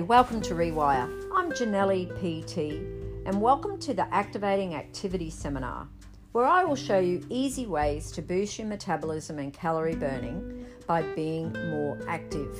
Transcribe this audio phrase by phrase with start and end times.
[0.00, 1.06] Welcome to Rewire.
[1.34, 5.86] I'm Janelli PT, and welcome to the Activating Activity Seminar,
[6.32, 11.02] where I will show you easy ways to boost your metabolism and calorie burning by
[11.14, 12.58] being more active.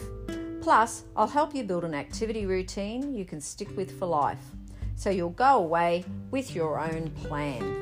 [0.60, 4.44] Plus, I'll help you build an activity routine you can stick with for life,
[4.94, 7.78] so you'll go away with your own plan.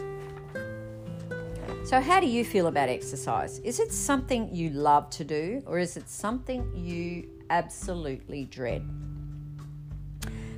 [1.84, 3.58] So, how do you feel about exercise?
[3.58, 8.88] Is it something you love to do, or is it something you absolutely dread?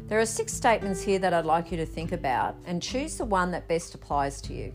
[0.09, 3.25] There are six statements here that I'd like you to think about and choose the
[3.25, 4.75] one that best applies to you.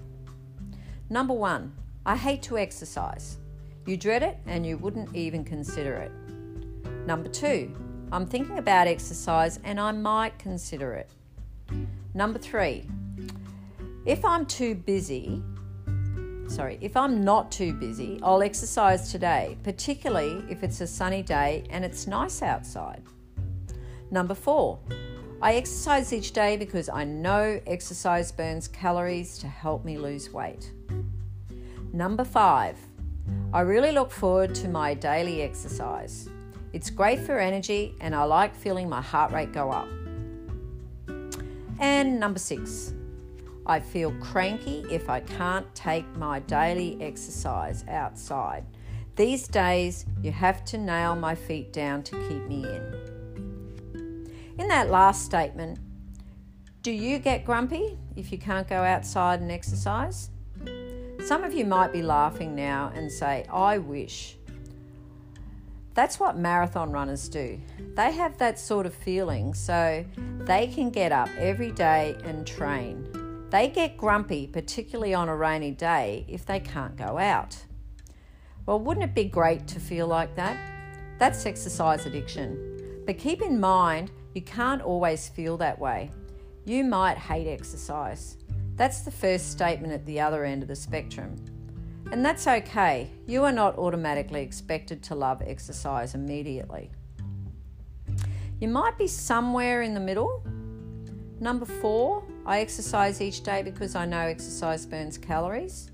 [1.10, 1.74] Number one,
[2.06, 3.38] I hate to exercise.
[3.86, 6.12] You dread it and you wouldn't even consider it.
[7.06, 7.76] Number two,
[8.12, 11.10] I'm thinking about exercise and I might consider it.
[12.14, 12.88] Number three,
[14.06, 15.44] if I'm too busy,
[16.48, 21.66] sorry, if I'm not too busy, I'll exercise today, particularly if it's a sunny day
[21.70, 23.04] and it's nice outside.
[24.10, 24.80] Number four,
[25.40, 30.72] I exercise each day because I know exercise burns calories to help me lose weight.
[31.94, 32.76] Number five,
[33.54, 36.28] I really look forward to my daily exercise.
[36.74, 39.88] It's great for energy and I like feeling my heart rate go up.
[41.80, 42.94] And number six,
[43.68, 48.66] I feel cranky if I can't take my daily exercise outside.
[49.16, 53.17] These days, you have to nail my feet down to keep me in.
[54.58, 55.78] In that last statement,
[56.82, 60.32] do you get grumpy if you can't go outside and exercise?
[61.26, 64.36] Some of you might be laughing now and say, I wish.
[65.94, 67.60] That's what marathon runners do.
[67.96, 70.06] They have that sort of feeling so
[70.40, 73.08] they can get up every day and train.
[73.50, 77.58] They get grumpy, particularly on a rainy day, if they can't go out.
[78.66, 80.58] Well, wouldn't it be great to feel like that?
[81.20, 83.04] That's exercise addiction.
[83.06, 86.12] But keep in mind, you can't always feel that way.
[86.64, 88.38] You might hate exercise.
[88.76, 91.44] That's the first statement at the other end of the spectrum.
[92.12, 93.10] And that's okay.
[93.26, 96.92] You are not automatically expected to love exercise immediately.
[98.60, 100.44] You might be somewhere in the middle.
[101.40, 105.90] Number four, I exercise each day because I know exercise burns calories.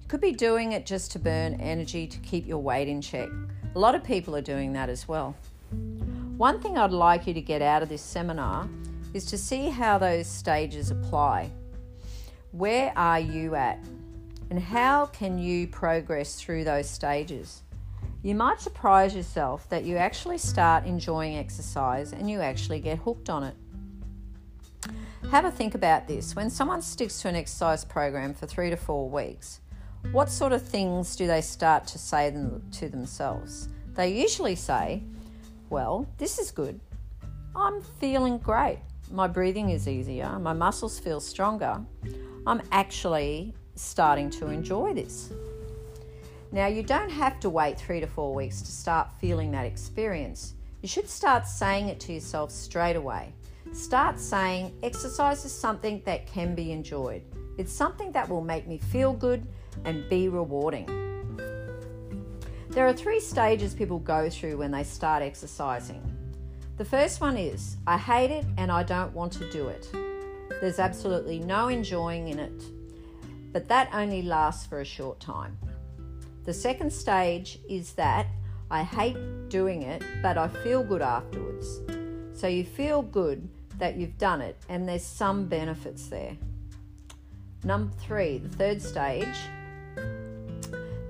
[0.00, 3.28] You could be doing it just to burn energy to keep your weight in check.
[3.74, 5.36] A lot of people are doing that as well.
[6.42, 8.68] One thing I'd like you to get out of this seminar
[9.14, 11.52] is to see how those stages apply.
[12.50, 13.78] Where are you at?
[14.50, 17.62] And how can you progress through those stages?
[18.24, 23.30] You might surprise yourself that you actually start enjoying exercise and you actually get hooked
[23.30, 23.54] on it.
[25.30, 26.34] Have a think about this.
[26.34, 29.60] When someone sticks to an exercise program for three to four weeks,
[30.10, 33.68] what sort of things do they start to say to themselves?
[33.94, 35.04] They usually say,
[35.72, 36.78] Well, this is good.
[37.56, 38.80] I'm feeling great.
[39.10, 40.38] My breathing is easier.
[40.38, 41.80] My muscles feel stronger.
[42.46, 45.32] I'm actually starting to enjoy this.
[46.52, 50.52] Now, you don't have to wait three to four weeks to start feeling that experience.
[50.82, 53.32] You should start saying it to yourself straight away.
[53.72, 57.22] Start saying exercise is something that can be enjoyed.
[57.56, 59.46] It's something that will make me feel good
[59.86, 61.01] and be rewarding.
[62.72, 66.02] There are three stages people go through when they start exercising.
[66.78, 69.86] The first one is I hate it and I don't want to do it.
[70.58, 72.62] There's absolutely no enjoying in it,
[73.52, 75.58] but that only lasts for a short time.
[76.44, 78.26] The second stage is that
[78.70, 81.82] I hate doing it, but I feel good afterwards.
[82.32, 83.46] So you feel good
[83.76, 86.38] that you've done it, and there's some benefits there.
[87.64, 89.36] Number three, the third stage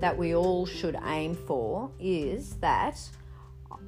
[0.03, 2.99] that we all should aim for is that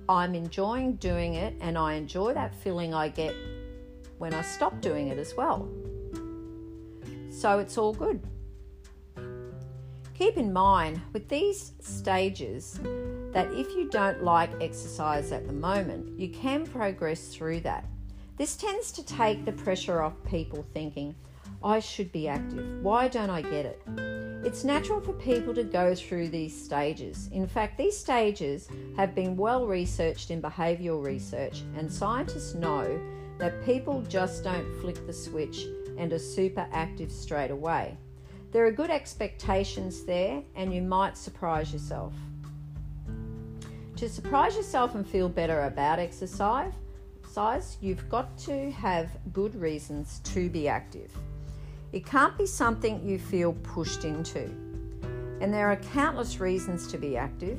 [0.07, 3.35] I'm enjoying doing it and I enjoy that feeling I get
[4.17, 5.67] when I stop doing it as well.
[7.29, 8.23] So it's all good.
[10.13, 12.79] Keep in mind with these stages
[13.33, 17.89] that if you don't like exercise at the moment, you can progress through that.
[18.37, 21.13] This tends to take the pressure off people thinking,
[21.61, 22.81] I should be active.
[22.81, 24.24] Why don't I get it?
[24.43, 27.29] It's natural for people to go through these stages.
[27.31, 32.99] In fact, these stages have been well researched in behavioural research, and scientists know
[33.37, 35.65] that people just don't flick the switch
[35.97, 37.97] and are super active straight away.
[38.51, 42.13] There are good expectations there, and you might surprise yourself.
[43.97, 46.73] To surprise yourself and feel better about exercise,
[47.81, 51.11] you've got to have good reasons to be active.
[51.95, 54.49] It can't be something you feel pushed into.
[55.39, 57.57] And there are countless reasons to be active.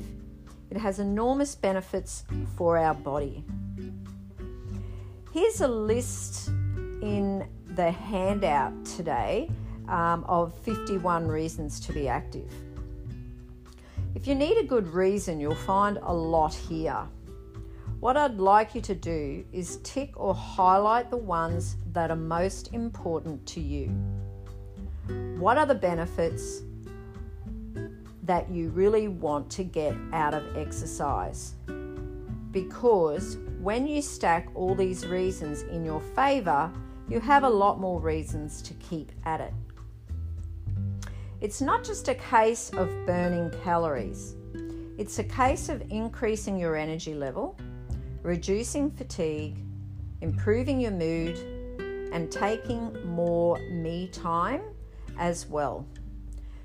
[0.69, 2.23] It has enormous benefits
[2.55, 3.43] for our body.
[5.33, 9.49] Here's a list in the handout today
[9.87, 12.51] um, of 51 reasons to be active.
[14.13, 17.07] If you need a good reason, you'll find a lot here.
[17.99, 22.71] What I'd like you to do is tick or highlight the ones that are most
[22.75, 23.89] important to you.
[25.37, 26.63] What are the benefits
[28.23, 31.55] that you really want to get out of exercise?
[32.51, 36.71] Because when you stack all these reasons in your favour,
[37.07, 39.53] you have a lot more reasons to keep at it.
[41.39, 44.35] It's not just a case of burning calories,
[44.97, 47.55] it's a case of increasing your energy level,
[48.23, 49.57] reducing fatigue,
[50.21, 51.37] improving your mood,
[52.11, 54.61] and taking more me time
[55.17, 55.85] as well.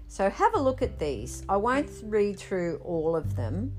[0.09, 1.43] So have a look at these.
[1.49, 3.73] I won't read through all of them,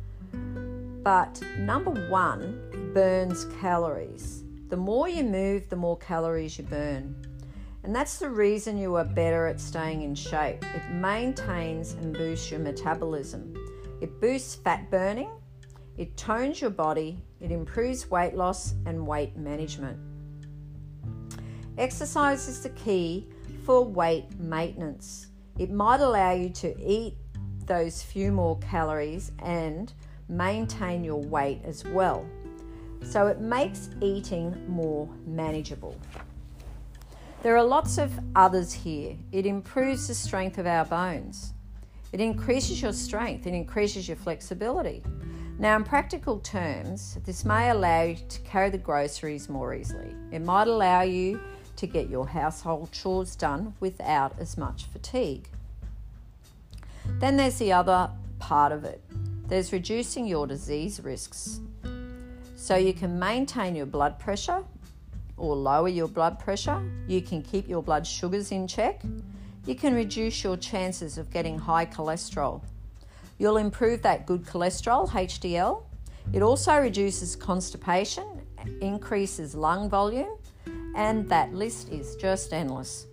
[1.04, 4.44] but number one burns calories.
[4.70, 7.16] The more you move, the more calories you burn.
[7.84, 10.64] And that's the reason you are better at staying in shape.
[10.74, 13.54] It maintains and boosts your metabolism.
[14.02, 15.30] It boosts fat burning,
[15.98, 20.00] it tones your body, it improves weight loss and weight management.
[21.78, 23.28] Exercise is the key
[23.64, 25.28] for weight maintenance.
[25.58, 27.16] It might allow you to eat
[27.66, 29.94] those few more calories and
[30.28, 32.26] maintain your weight as well.
[33.04, 35.98] So it makes eating more manageable.
[37.42, 39.18] There are lots of others here.
[39.32, 41.54] It improves the strength of our bones.
[42.14, 45.04] It increases your strength, it increases your flexibility.
[45.60, 50.16] Now, in practical terms, this may allow you to carry the groceries more easily.
[50.32, 51.40] It might allow you
[51.76, 55.48] to get your household chores done without as much fatigue.
[57.20, 58.10] Then there's the other
[58.40, 59.02] part of it
[59.54, 61.60] there's reducing your disease risks.
[62.56, 64.64] So you can maintain your blood pressure
[65.38, 66.82] or lower your blood pressure.
[67.08, 69.02] You can keep your blood sugars in check.
[69.66, 72.62] You can reduce your chances of getting high cholesterol.
[73.38, 75.84] You'll improve that good cholesterol, HDL.
[76.32, 78.26] It also reduces constipation,
[78.80, 80.38] increases lung volume,
[80.96, 83.08] and that list is just endless.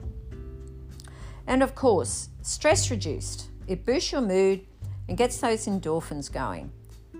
[1.46, 3.50] And of course, stress reduced.
[3.66, 4.66] It boosts your mood
[5.08, 6.72] and gets those endorphins going.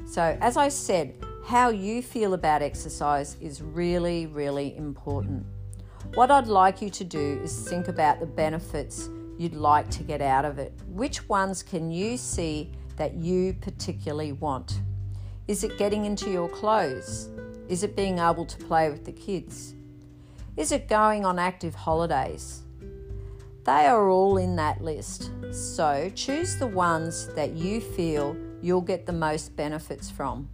[0.07, 1.15] So, as I said,
[1.45, 5.45] how you feel about exercise is really, really important.
[6.15, 9.09] What I'd like you to do is think about the benefits
[9.39, 10.73] you'd like to get out of it.
[10.89, 14.81] Which ones can you see that you particularly want?
[15.49, 17.29] Is it getting into your clothes?
[17.69, 19.75] Is it being able to play with the kids?
[20.61, 22.65] Is it going on active holidays?
[23.65, 25.31] They are all in that list.
[25.53, 30.51] So choose the ones that you feel you'll get the most benefits from.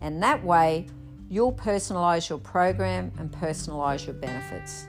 [0.00, 0.88] And that way,
[1.28, 4.88] you'll personalise your program and personalise your benefits.